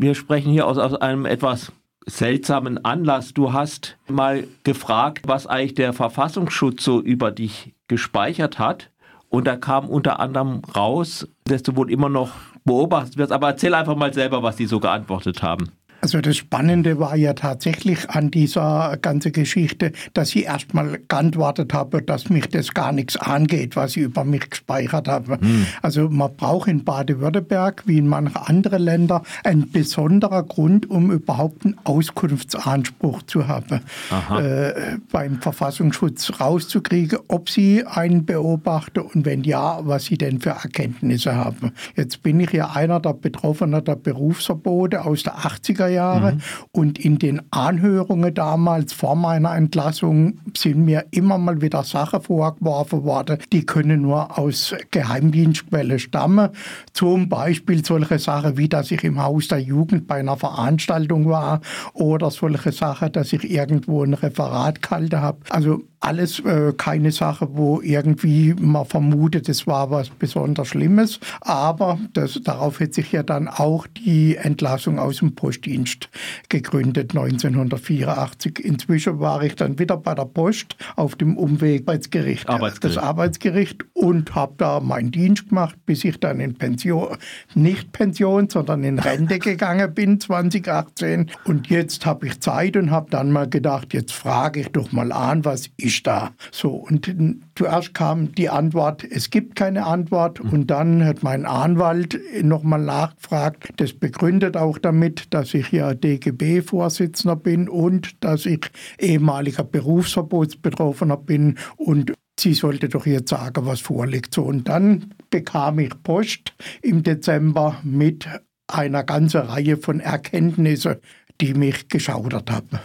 [0.00, 1.72] wir sprechen hier aus, aus einem etwas
[2.06, 3.34] seltsamen Anlass.
[3.34, 8.90] Du hast mal gefragt, was eigentlich der Verfassungsschutz so über dich gespeichert hat.
[9.28, 12.30] Und da kam unter anderem raus, dass du wohl immer noch
[12.64, 13.32] beobachtet wirst.
[13.32, 15.72] Aber erzähl einfach mal selber, was die so geantwortet haben.
[16.08, 22.00] Also das Spannende war ja tatsächlich an dieser ganzen Geschichte, dass ich erstmal geantwortet habe,
[22.00, 25.38] dass mich das gar nichts angeht, was ich über mich gespeichert habe.
[25.38, 25.66] Hm.
[25.82, 31.66] Also man braucht in Baden-Württemberg, wie in manchen anderen Ländern, einen besonderen Grund, um überhaupt
[31.66, 33.82] einen Auskunftsanspruch zu haben.
[34.30, 40.50] Äh, beim Verfassungsschutz rauszukriegen, ob sie einen beobachten und wenn ja, was sie denn für
[40.50, 41.72] Erkenntnisse haben.
[41.96, 45.97] Jetzt bin ich ja einer der Betroffenen der Berufsverbote aus der 80er Jahre.
[45.98, 46.40] Mhm.
[46.72, 53.04] Und in den Anhörungen damals vor meiner Entlassung sind mir immer mal wieder Sachen vorgeworfen
[53.04, 56.50] worden, die können nur aus Geheimdienstquelle stammen.
[56.92, 61.60] Zum Beispiel solche Sachen wie, dass ich im Haus der Jugend bei einer Veranstaltung war
[61.94, 65.38] oder solche Sachen, dass ich irgendwo ein Referat gehalten habe.
[65.50, 71.20] Also alles äh, keine Sache, wo irgendwie man vermutet, es war was besonders Schlimmes.
[71.40, 76.08] Aber das, darauf hat sich ja dann auch die Entlassung aus dem Postdienst
[76.48, 78.64] gegründet 1984.
[78.64, 82.96] Inzwischen war ich dann wieder bei der Post auf dem Umweg Arbeitsgericht, Arbeitsgericht.
[82.96, 87.16] das Arbeitsgericht und habe da meinen Dienst gemacht, bis ich dann in Pension,
[87.54, 91.30] nicht Pension, sondern in Rente gegangen bin 2018.
[91.44, 95.12] Und jetzt habe ich Zeit und habe dann mal gedacht, jetzt frage ich doch mal
[95.12, 96.32] an, was ist ist da.
[96.52, 97.10] So, und
[97.56, 100.42] zuerst kam die Antwort, es gibt keine Antwort.
[100.42, 100.50] Mhm.
[100.50, 103.72] Und dann hat mein Anwalt nochmal nachgefragt.
[103.76, 108.66] Das begründet auch damit, dass ich ja DGB-Vorsitzender bin und dass ich
[108.98, 114.34] ehemaliger Berufsverbotsbetroffener bin und sie sollte doch jetzt sagen, was vorliegt.
[114.34, 118.28] So, und dann bekam ich Post im Dezember mit
[118.68, 120.96] einer ganzen Reihe von Erkenntnissen,
[121.40, 122.78] die mich geschaudert haben.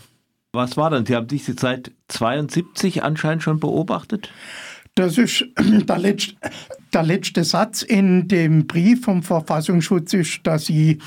[0.55, 1.03] Was war denn?
[1.07, 4.29] Sie haben diese seit 72 anscheinend schon beobachtet?
[4.93, 6.36] Das ist der letzte,
[6.93, 10.99] der letzte Satz in dem Brief vom Verfassungsschutz ist, dass sie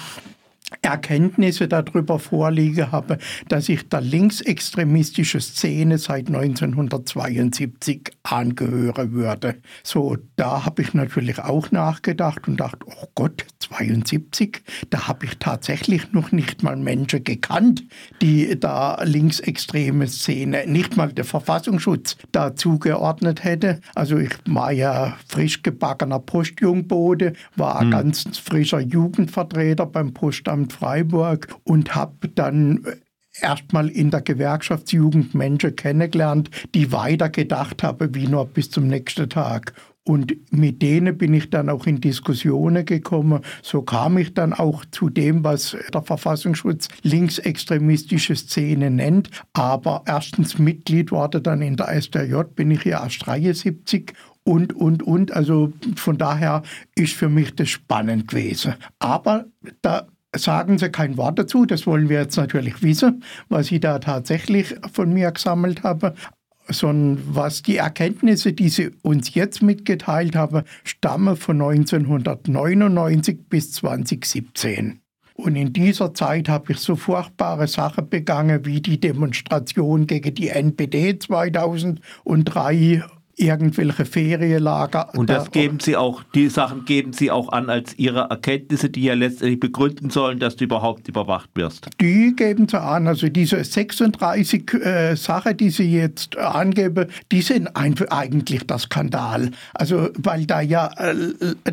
[0.82, 3.18] Erkenntnisse darüber vorliege habe,
[3.48, 9.56] dass ich der linksextremistischen Szene seit 1972 angehören würde.
[9.84, 15.38] So, da habe ich natürlich auch nachgedacht und dachte, oh Gott, 72, da habe ich
[15.38, 17.84] tatsächlich noch nicht mal Menschen gekannt,
[18.20, 23.80] die da linksextreme Szene, nicht mal der Verfassungsschutz dazu geordnet hätte.
[23.94, 27.90] Also ich war ja frisch gebackener Postjungbote, war hm.
[27.90, 32.86] ganz frischer Jugendvertreter beim Postamt Freiburg und habe dann
[33.40, 39.28] erstmal in der Gewerkschaftsjugend Menschen kennengelernt, die weiter gedacht haben wie nur bis zum nächsten
[39.28, 39.74] Tag.
[40.04, 43.40] Und mit denen bin ich dann auch in Diskussionen gekommen.
[43.62, 49.30] So kam ich dann auch zu dem, was der Verfassungsschutz linksextremistische Szene nennt.
[49.52, 54.12] Aber erstens Mitglied wurde dann in der SDJ, bin ich ja erst 73
[54.44, 55.32] und, und, und.
[55.32, 56.62] Also von daher
[56.94, 58.74] ist für mich das spannend gewesen.
[59.00, 59.46] Aber
[59.82, 60.06] da
[60.38, 61.66] sagen Sie kein Wort dazu.
[61.66, 66.12] Das wollen wir jetzt natürlich wissen, was Sie da tatsächlich von mir gesammelt haben
[66.68, 75.00] sondern was die Erkenntnisse, die Sie uns jetzt mitgeteilt haben, stammen von 1999 bis 2017.
[75.34, 80.48] Und in dieser Zeit habe ich so furchtbare Sachen begangen wie die Demonstration gegen die
[80.48, 83.04] NPD 2003
[83.36, 85.14] irgendwelche Ferienlager.
[85.14, 89.04] Und das geben Sie auch, die Sachen geben Sie auch an als Ihre Erkenntnisse, die
[89.04, 91.88] ja letztendlich begründen sollen, dass du überhaupt überwacht wirst.
[92.00, 93.06] Die geben Sie an.
[93.06, 99.50] Also diese 36 äh, Sachen, die Sie jetzt angeben, die sind eigentlich der Skandal.
[99.74, 101.14] Also weil da ja, äh,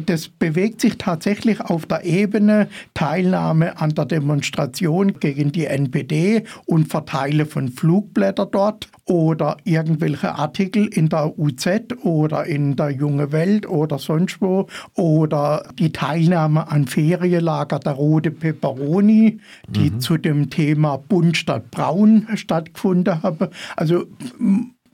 [0.05, 6.89] das bewegt sich tatsächlich auf der Ebene Teilnahme an der Demonstration gegen die NPD und
[6.89, 13.67] Verteile von Flugblättern dort oder irgendwelche Artikel in der UZ oder in der Junge Welt
[13.67, 19.99] oder sonst wo oder die Teilnahme an Ferienlager der Rote Peperoni, die mhm.
[19.99, 23.49] zu dem Thema Bunt statt Braun stattgefunden haben.
[23.75, 24.05] Also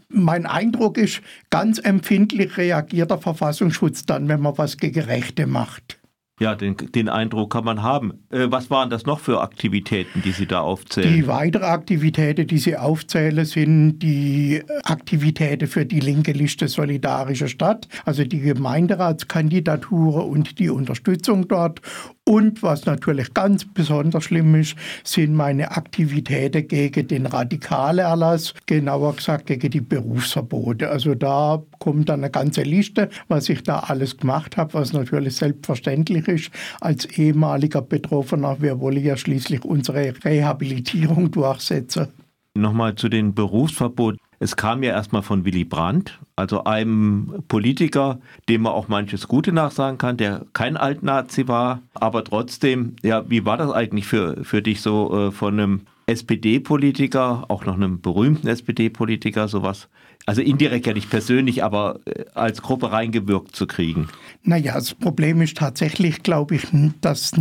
[0.09, 5.98] mein Eindruck ist, ganz empfindlich reagiert der Verfassungsschutz dann, wenn man was gegen Rechte macht.
[6.39, 8.25] Ja, den, den Eindruck kann man haben.
[8.29, 11.13] Äh, was waren das noch für Aktivitäten, die Sie da aufzählen?
[11.13, 17.89] Die weitere Aktivitäten, die Sie aufzählen, sind die Aktivitäten für die linke Liste Solidarische Stadt,
[18.05, 21.81] also die Gemeinderatskandidatur und die Unterstützung dort
[22.29, 29.47] Und was natürlich ganz besonders schlimm ist, sind meine Aktivitäten gegen den Radikalerlass, genauer gesagt
[29.47, 30.91] gegen die Berufsverbote.
[30.91, 35.37] Also da kommt dann eine ganze Liste, was ich da alles gemacht habe, was natürlich
[35.37, 38.61] selbstverständlich ist als ehemaliger Betroffener.
[38.61, 42.09] Wir wollen ja schließlich unsere Rehabilitierung durchsetzen.
[42.53, 44.19] Nochmal zu den Berufsverboten.
[44.39, 49.51] Es kam ja erstmal von Willy Brandt, also einem Politiker, dem man auch manches Gute
[49.51, 54.61] nachsagen kann, der kein Altnazi war, aber trotzdem, ja, wie war das eigentlich für, für
[54.61, 59.89] dich so äh, von einem SPD-Politiker, auch noch einem berühmten SPD-Politiker, sowas
[60.29, 64.09] also indirekt ja nicht persönlich, aber äh, als Gruppe reingewirkt zu kriegen?
[64.43, 66.67] Naja, das Problem ist tatsächlich, glaube ich,
[67.01, 67.31] dass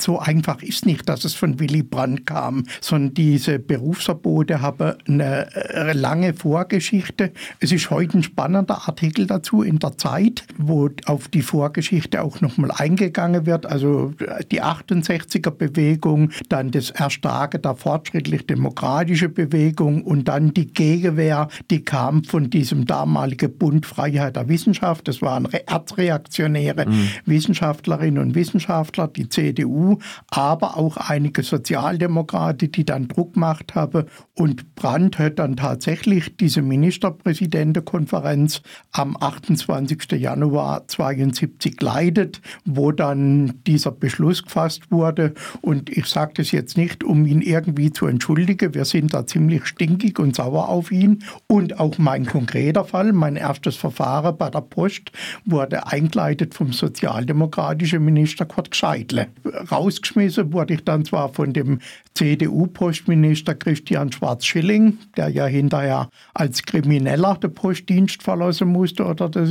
[0.00, 5.54] so einfach ist nicht, dass es von Willy Brandt kam, sondern diese Berufsverbote haben eine
[5.54, 7.32] äh, lange Vorgeschichte.
[7.60, 12.40] Es ist heute ein spannender Artikel dazu in der Zeit, wo auf die Vorgeschichte auch
[12.40, 13.66] nochmal eingegangen wird.
[13.66, 14.14] Also
[14.50, 22.24] die 68er Bewegung, dann das Erstarken der fortschrittlich-demokratischen Bewegung und dann die Gegenwehr, die kam
[22.30, 25.08] von diesem damaligen Bund Freiheit der Wissenschaft.
[25.08, 27.08] Das waren erzreaktionäre mhm.
[27.26, 29.98] Wissenschaftlerinnen und Wissenschaftler, die CDU,
[30.30, 34.04] aber auch einige Sozialdemokraten, die dann Druck gemacht haben.
[34.34, 38.62] Und Brandt hat dann tatsächlich diese Ministerpräsidentenkonferenz
[38.92, 40.12] am 28.
[40.12, 45.34] Januar 1972 leitet, wo dann dieser Beschluss gefasst wurde.
[45.60, 48.74] Und ich sage das jetzt nicht, um ihn irgendwie zu entschuldigen.
[48.74, 51.24] Wir sind da ziemlich stinkig und sauer auf ihn.
[51.48, 53.12] Und auch mein ein konkreter Fall.
[53.12, 55.12] Mein erstes Verfahren bei der Post
[55.44, 59.28] wurde eingeleitet vom sozialdemokratischen Minister Kurt Gscheidle.
[59.70, 61.78] Rausgeschmissen wurde ich dann zwar von dem
[62.14, 69.50] CDU-Postminister Christian Schwarz-Schilling, der ja hinterher als Krimineller den Postdienst verlassen musste oder das,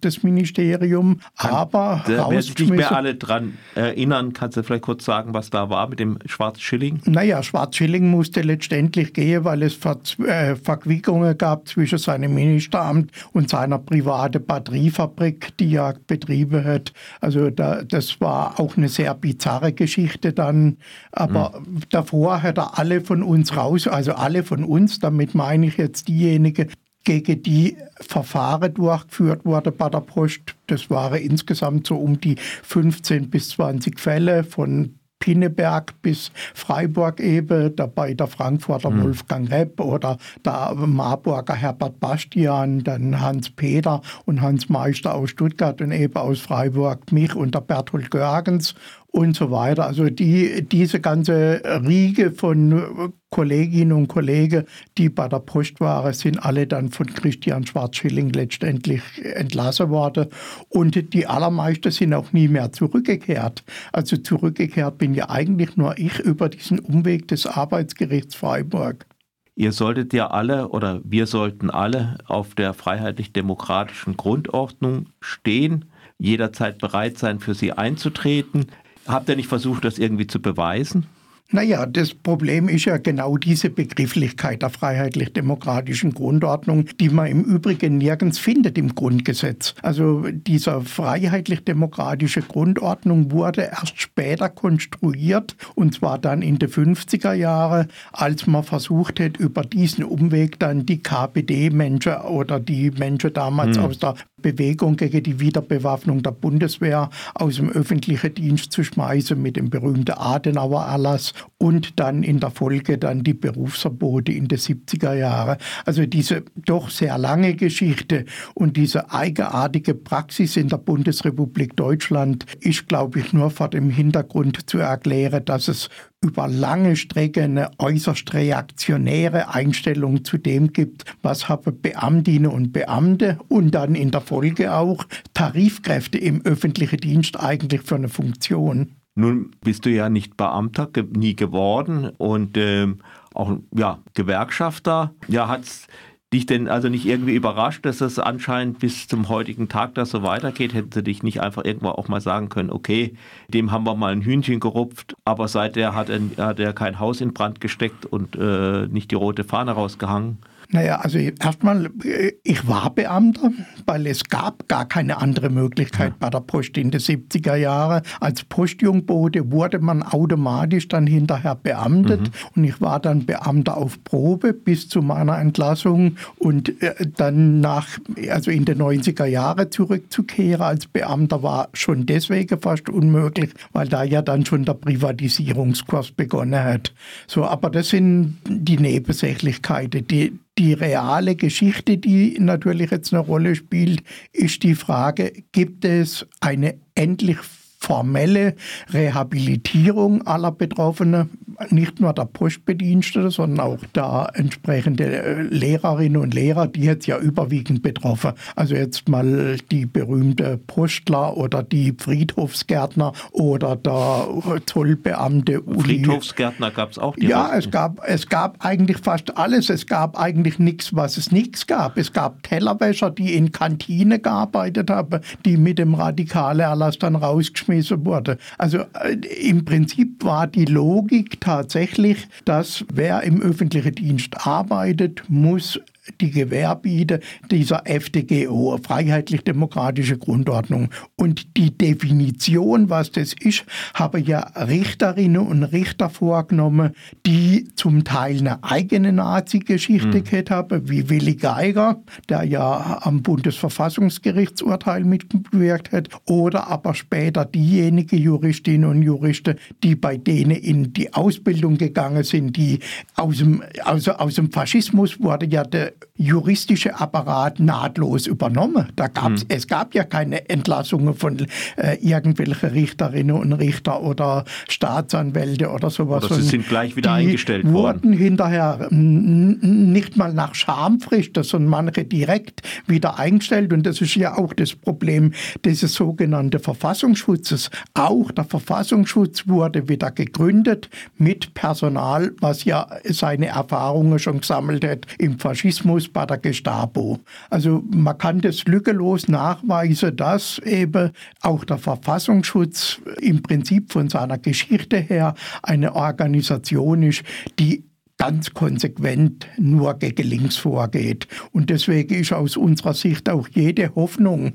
[0.00, 4.32] das Ministerium, aber da sich nicht mehr alle dran erinnern.
[4.32, 7.00] Kannst du vielleicht kurz sagen, was da war mit dem Schwarz-Schilling?
[7.06, 13.50] Naja, Schwarz-Schilling musste letztendlich gehen, weil es Ver äh, Verquickungen gab zwischen seinem Ministeramt und
[13.50, 16.92] seiner privaten Batteriefabrik, die er betrieben hat.
[17.20, 20.78] Also da, das war auch eine sehr bizarre Geschichte dann,
[21.12, 25.66] aber mhm davor hat er alle von uns raus, also alle von uns, damit meine
[25.66, 26.70] ich jetzt diejenigen,
[27.04, 30.54] gegen die Verfahren durchgeführt wurde bei der Post.
[30.68, 37.74] Das waren insgesamt so um die 15 bis 20 Fälle von Pinneberg bis Freiburg eben,
[37.76, 39.04] dabei der Frankfurter mhm.
[39.04, 45.80] Wolfgang Repp oder der Marburger Herbert Bastian, dann Hans Peter und Hans Meister aus Stuttgart
[45.80, 48.74] und eben aus Freiburg mich und der Berthold Görgens
[49.14, 49.86] und so weiter.
[49.86, 54.64] Also die, diese ganze Riege von Kolleginnen und Kollegen,
[54.98, 60.26] die bei der Post waren, sind alle dann von Christian Schwarzschilling letztendlich entlassen worden.
[60.68, 63.62] Und die allermeisten sind auch nie mehr zurückgekehrt.
[63.92, 69.06] Also zurückgekehrt bin ja eigentlich nur ich über diesen Umweg des Arbeitsgerichts Freiburg.
[69.54, 75.84] Ihr solltet ja alle oder wir sollten alle auf der freiheitlich-demokratischen Grundordnung stehen,
[76.18, 78.66] jederzeit bereit sein, für sie einzutreten.
[79.06, 81.06] Habt ihr nicht versucht, das irgendwie zu beweisen?
[81.50, 87.98] Naja, das Problem ist ja genau diese Begrifflichkeit der freiheitlich-demokratischen Grundordnung, die man im Übrigen
[87.98, 89.74] nirgends findet im Grundgesetz.
[89.82, 97.88] Also diese freiheitlich-demokratische Grundordnung wurde erst später konstruiert, und zwar dann in den 50er Jahren,
[98.12, 103.84] als man versucht hat, über diesen Umweg dann die KPD-Menschen oder die Menschen damals hm.
[103.84, 104.14] aus der
[104.44, 110.12] Bewegung gegen die Wiederbewaffnung der Bundeswehr aus dem öffentlichen Dienst zu schmeißen mit dem berühmten
[110.12, 115.56] Adenauer-Erlass und dann in der Folge dann die Berufsverbote in den 70er Jahren.
[115.86, 122.86] Also diese doch sehr lange Geschichte und diese eigenartige Praxis in der Bundesrepublik Deutschland ist,
[122.86, 125.88] glaube ich, nur vor dem Hintergrund zu erklären, dass es
[126.24, 133.38] über lange Strecke eine äußerst reaktionäre Einstellung zu dem gibt, was haben Beamtinnen und Beamte
[133.48, 135.04] und dann in der Folge auch
[135.34, 138.92] Tarifkräfte im öffentlichen Dienst eigentlich für eine Funktion.
[139.14, 142.98] Nun bist du ja nicht Beamter, nie geworden und ähm,
[143.34, 145.14] auch ja, Gewerkschafter.
[145.28, 145.86] Ja, hat es
[146.34, 150.22] dich denn also nicht irgendwie überrascht, dass es anscheinend bis zum heutigen Tag das so
[150.22, 150.74] weitergeht?
[150.74, 153.14] Hätten sie dich nicht einfach irgendwann auch mal sagen können, okay,
[153.48, 157.20] dem haben wir mal ein Hühnchen gerupft, aber seither hat er, hat er kein Haus
[157.20, 160.38] in Brand gesteckt und äh, nicht die rote Fahne rausgehangen?
[160.74, 163.52] Naja, also erstmal, äh, ich war Beamter,
[163.86, 166.16] weil es gab gar keine andere Möglichkeit ja.
[166.18, 168.02] bei der Post in den 70er Jahren.
[168.18, 172.30] Als Postjungbote wurde man automatisch dann hinterher beamtet mhm.
[172.56, 177.86] und ich war dann Beamter auf Probe bis zu meiner Entlassung und äh, dann nach,
[178.28, 184.02] also in den 90er Jahren zurückzukehren als Beamter war schon deswegen fast unmöglich, weil da
[184.02, 186.92] ja dann schon der Privatisierungskurs begonnen hat.
[187.28, 193.54] So, aber das sind die Nebensächlichkeiten, die die reale Geschichte, die natürlich jetzt eine Rolle
[193.54, 197.38] spielt, ist die Frage, gibt es eine endlich
[197.78, 198.54] formelle
[198.92, 201.30] Rehabilitierung aller Betroffenen,
[201.70, 207.18] nicht nur der Postbedienstete, sondern auch der entsprechende äh, Lehrerinnen und Lehrer, die jetzt ja
[207.18, 208.32] überwiegend betroffen.
[208.56, 214.28] Also jetzt mal die berühmte Postler oder die Friedhofsgärtner oder der
[214.66, 215.62] Zollbeamte.
[215.62, 217.16] Friedhofsgärtner gab es auch.
[217.18, 219.70] Ja, es gab, es gab eigentlich fast alles.
[219.70, 221.96] Es gab eigentlich nichts, was es nichts gab.
[221.96, 227.64] Es gab Tellerwäscher, die in Kantine gearbeitet haben, die mit dem radikalen Erlass dann rausgeschmissen
[227.64, 228.38] weggeschmissen wurde.
[228.58, 229.14] Also äh,
[229.48, 235.78] im Prinzip war die Logik tatsächlich, dass wer im öffentlichen Dienst arbeitet, muss
[236.20, 237.20] die Gewerbide
[237.50, 240.90] dieser FDGO, Freiheitlich-Demokratische Grundordnung.
[241.16, 246.92] Und die Definition, was das ist, haben ja Richterinnen und Richter vorgenommen,
[247.26, 250.24] die zum Teil eine eigene Nazi-Geschichte mhm.
[250.24, 258.18] gehabt haben, wie Willi Geiger, der ja am Bundesverfassungsgerichtsurteil mitgewirkt hat, oder aber später diejenigen
[258.18, 262.80] Juristinnen und Juristen, die bei denen in die Ausbildung gegangen sind, die
[263.16, 268.88] aus dem, also aus dem Faschismus wurde ja der juristische Apparat nahtlos übernommen.
[268.96, 269.48] Da gab's, hm.
[269.48, 271.46] Es gab ja keine Entlassungen von
[271.76, 276.24] äh, irgendwelchen Richterinnen und Richter oder Staatsanwälte oder sowas.
[276.24, 277.74] Oder sie sind gleich wieder eingestellt worden.
[277.74, 283.72] wurden hinterher nicht mal nach Schamfrist, sondern manche direkt wieder eingestellt.
[283.72, 285.32] Und das ist ja auch das Problem
[285.64, 287.70] dieses sogenannten Verfassungsschutzes.
[287.94, 295.06] Auch der Verfassungsschutz wurde wieder gegründet mit Personal, was ja seine Erfahrungen schon gesammelt hat
[295.18, 297.18] im Faschismus Rassismus bei der Gestapo.
[297.50, 301.10] Also man kann das lückelos nachweisen, dass eben
[301.42, 307.22] auch der Verfassungsschutz im Prinzip von seiner Geschichte her eine Organisation ist,
[307.58, 307.84] die
[308.16, 311.26] ganz konsequent nur gegen links vorgeht.
[311.52, 314.54] Und deswegen ist aus unserer Sicht auch jede Hoffnung,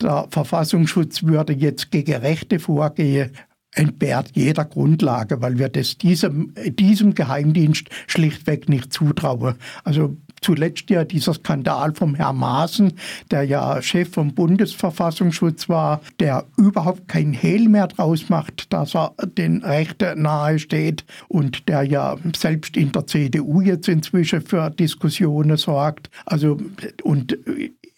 [0.00, 3.30] der Verfassungsschutz würde jetzt gegen Rechte vorgehen,
[3.74, 9.54] entbehrt jeder Grundlage, weil wir das diesem, diesem Geheimdienst schlichtweg nicht zutrauen.
[9.84, 12.92] Also zuletzt ja dieser Skandal vom Herrn Maaßen,
[13.30, 19.14] der ja Chef vom Bundesverfassungsschutz war, der überhaupt kein Hehl mehr draus macht, dass er
[19.38, 25.56] den Rechten nahe steht und der ja selbst in der CDU jetzt inzwischen für Diskussionen
[25.56, 26.10] sorgt.
[26.26, 26.58] Also
[27.02, 27.36] und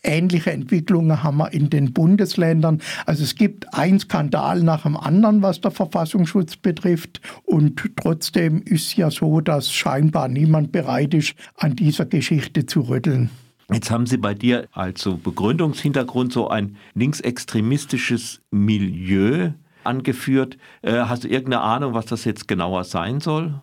[0.04, 2.80] Ähnliche Entwicklungen haben wir in den Bundesländern.
[3.06, 7.20] Also es gibt ein Skandal nach dem anderen, was der Verfassungsschutz betrifft.
[7.44, 13.30] Und trotzdem ist ja so, dass scheinbar niemand bereit ist, an dieser Geschichte zu rütteln.
[13.72, 19.52] Jetzt haben Sie bei dir als Begründungshintergrund so ein linksextremistisches Milieu
[19.84, 20.58] angeführt.
[20.82, 23.62] Äh, hast du irgendeine Ahnung, was das jetzt genauer sein soll?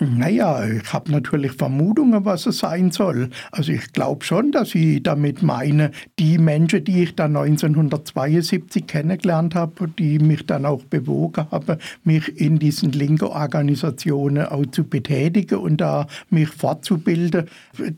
[0.00, 3.28] Naja, ich habe natürlich Vermutungen, was es sein soll.
[3.50, 9.54] Also ich glaube schon, dass ich damit meine, die Menschen, die ich dann 1972 kennengelernt
[9.54, 15.58] habe, die mich dann auch bewogen haben, mich in diesen linken Organisationen auch zu betätigen
[15.58, 17.44] und da mich fortzubilden.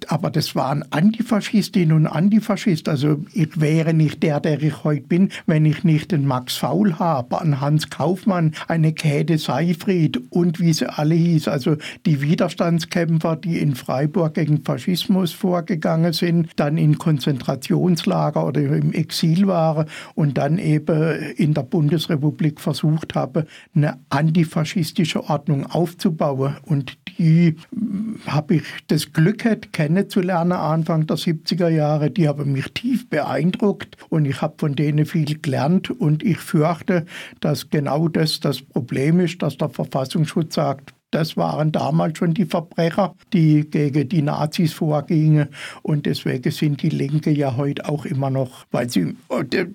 [0.09, 2.91] Aber das waren Antifaschistinnen und Antifaschisten.
[2.91, 6.99] Also ich wäre nicht der, der ich heute bin, wenn ich nicht den Max Faul
[6.99, 11.47] habe, einen Hans Kaufmann, eine Käthe Seifried und wie sie alle hieß.
[11.47, 18.93] Also die Widerstandskämpfer, die in Freiburg gegen Faschismus vorgegangen sind, dann in Konzentrationslager oder im
[18.93, 26.57] Exil waren und dann eben in der Bundesrepublik versucht haben, eine antifaschistische Ordnung aufzubauen.
[26.63, 32.11] Und die hm, habe ich das Glück gehabt, kennenzulernen Anfang der 70er Jahre.
[32.11, 37.05] Die haben mich tief beeindruckt und ich habe von denen viel gelernt und ich fürchte,
[37.41, 42.45] dass genau das das Problem ist, dass der Verfassungsschutz sagt, das waren damals schon die
[42.45, 45.49] Verbrecher, die gegen die Nazis vorgingen.
[45.83, 49.17] Und deswegen sind die Linke ja heute auch immer noch, weil sie,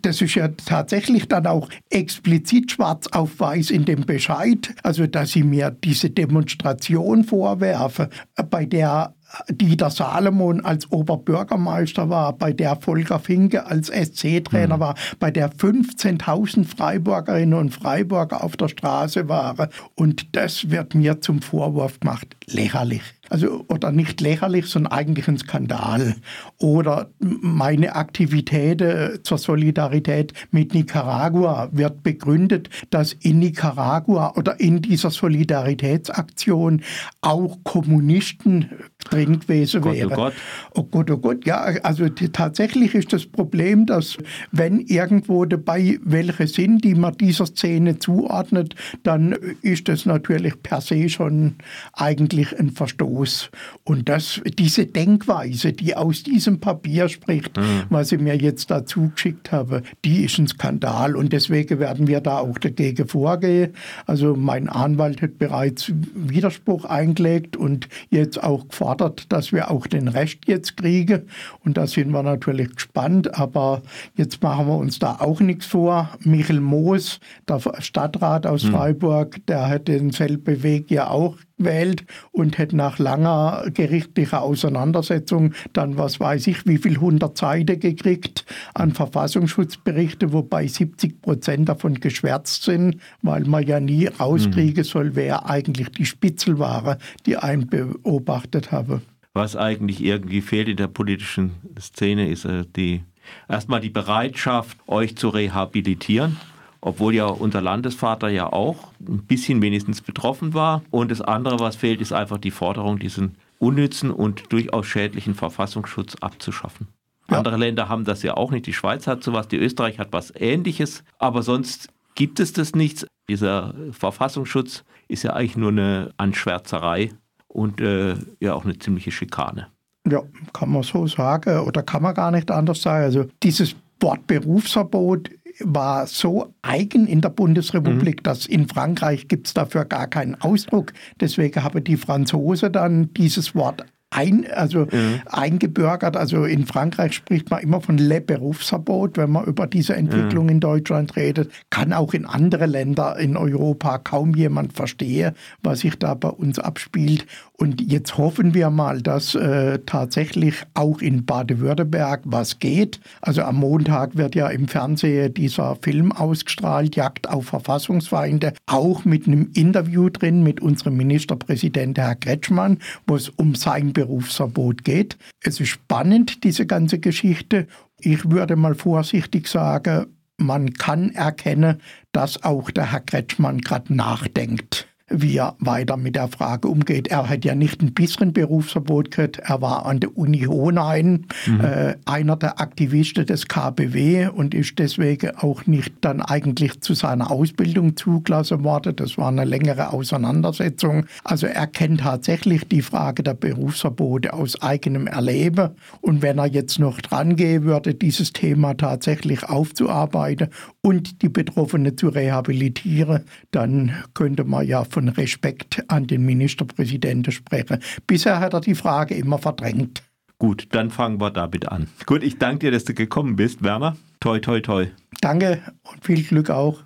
[0.02, 5.32] das ist ja tatsächlich dann auch explizit schwarz auf weiß in dem Bescheid, also dass
[5.32, 8.08] sie mir diese Demonstration vorwerfen,
[8.50, 9.14] bei der
[9.50, 14.82] Dieter Salomon als Oberbürgermeister war, bei der Volker Finke als SC-Trainer mhm.
[14.82, 19.70] war, bei der 15.000 Freiburgerinnen und Freiburger auf der Straße waren.
[19.96, 22.36] Und das wird mir zum Vorwurf gemacht.
[22.54, 23.02] Lächerlich.
[23.30, 26.16] Also, oder nicht lächerlich, sondern eigentlich ein Skandal.
[26.58, 28.84] Oder meine Aktivität
[29.24, 36.82] zur Solidarität mit Nicaragua wird begründet, dass in Nicaragua oder in dieser Solidaritätsaktion
[37.22, 38.72] auch Kommunisten
[39.04, 40.12] drin gewesen wären.
[40.12, 40.34] Oh Gott,
[40.74, 41.12] oh Gott.
[41.12, 44.18] Oh Gott, ja, also tatsächlich ist das Problem, dass
[44.52, 50.82] wenn irgendwo dabei welche sind, die man dieser Szene zuordnet, dann ist das natürlich per
[50.82, 51.56] se schon
[51.94, 53.50] eigentlich ein Verstoß.
[53.84, 57.84] Und das, diese Denkweise, die aus diesem Papier spricht, mhm.
[57.90, 62.22] was ich mir jetzt dazu geschickt habe, die ist ein Skandal und deswegen werden wir
[62.22, 63.74] da auch dagegen vorgehen.
[64.06, 70.08] Also mein Anwalt hat bereits Widerspruch eingelegt und jetzt auch gefordert, dass wir auch den
[70.08, 71.24] Rest jetzt kriegen.
[71.64, 73.82] Und da sind wir natürlich gespannt, aber
[74.16, 76.10] jetzt machen wir uns da auch nichts vor.
[76.24, 78.72] Michel Moos, der Stadtrat aus mhm.
[78.72, 85.98] Freiburg, der hat denselben Weg ja auch wählt und hätte nach langer gerichtlicher Auseinandersetzung dann,
[85.98, 92.64] was weiß ich, wie viel hundert Seiten gekriegt an Verfassungsschutzberichte, wobei 70 Prozent davon geschwärzt
[92.64, 99.02] sind, weil man ja nie rauskriegen soll, wer eigentlich die Spitzelware, die einen beobachtet habe.
[99.34, 103.04] Was eigentlich irgendwie fehlt in der politischen Szene, ist äh, die
[103.48, 106.38] erstmal die Bereitschaft, euch zu rehabilitieren
[106.82, 110.82] obwohl ja unser Landesvater ja auch ein bisschen wenigstens betroffen war.
[110.92, 116.16] Und das andere, was fehlt, ist einfach die Forderung, diesen unnützen und durchaus schädlichen Verfassungsschutz
[116.22, 116.88] abzuschaffen.
[117.30, 117.38] Ja.
[117.38, 118.66] Andere Länder haben das ja auch nicht.
[118.66, 123.06] Die Schweiz hat sowas, die Österreich hat was Ähnliches, aber sonst gibt es das nichts.
[123.28, 127.12] Dieser Verfassungsschutz ist ja eigentlich nur eine Anschwärzerei
[127.48, 129.68] und äh, ja auch eine ziemliche Schikane.
[130.08, 133.04] Ja, kann man so sagen oder kann man gar nicht anders sagen.
[133.04, 135.30] Also dieses Wort Berufsverbot
[135.62, 138.24] war so eigen in der Bundesrepublik, mhm.
[138.24, 140.94] dass in Frankreich gibt es dafür gar keinen Ausdruck.
[141.20, 145.22] Deswegen haben die Franzosen dann dieses Wort ein, also mhm.
[145.28, 146.18] eingebürgert.
[146.18, 150.52] Also in Frankreich spricht man immer von Le Berufsverbot, wenn man über diese Entwicklung mhm.
[150.52, 151.52] in Deutschland redet.
[151.70, 156.60] Kann auch in andere Länder in Europa kaum jemand verstehen, was sich da bei uns
[156.60, 157.26] abspielt.
[157.60, 163.02] Und jetzt hoffen wir mal, dass äh, tatsächlich auch in Baden-Württemberg was geht.
[163.20, 169.28] Also am Montag wird ja im Fernsehen dieser Film ausgestrahlt, Jagd auf Verfassungsfeinde, auch mit
[169.28, 175.18] einem Interview drin mit unserem Ministerpräsident Herr Kretschmann, wo es um sein Berufsverbot geht.
[175.44, 177.68] Es ist spannend, diese ganze Geschichte.
[178.00, 180.06] Ich würde mal vorsichtig sagen,
[180.38, 181.82] man kann erkennen,
[182.14, 187.08] dass auch der Herr Kretschmann gerade nachdenkt wie er weiter mit der Frage umgeht.
[187.08, 191.62] Er hat ja nicht ein bisschen Berufsverbot gekriegt, er war an der Uni Hohenheim mhm.
[191.62, 197.32] äh, einer der Aktivisten des KBW und ist deswegen auch nicht dann eigentlich zu seiner
[197.32, 198.96] Ausbildung zugelassen worden.
[198.96, 201.06] Das war eine längere Auseinandersetzung.
[201.24, 206.80] Also er kennt tatsächlich die Frage der Berufsverbote aus eigenem Erleben und wenn er jetzt
[206.80, 210.50] noch dran gehen würde, dieses Thema tatsächlich aufzuarbeiten
[210.82, 217.32] und die Betroffenen zu rehabilitieren, dann könnte man ja von von Respekt an den Ministerpräsidenten
[217.32, 217.80] spreche.
[218.06, 220.04] Bisher hat er die Frage immer verdrängt.
[220.40, 221.88] Gut, dann fangen wir damit an.
[222.06, 223.96] Gut, ich danke dir, dass du gekommen bist, Werner.
[224.20, 224.88] Toi, toi, toi.
[225.22, 226.84] Danke und viel Glück auch.